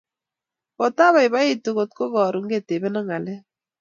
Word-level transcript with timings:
kotabaibaitu 0.77 1.69
kotko 1.77 2.03
katakoro 2.05 2.39
ketebena 2.51 2.99
ngalek 3.05 3.43